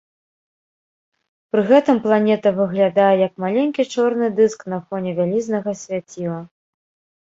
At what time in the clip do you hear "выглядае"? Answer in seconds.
2.59-3.11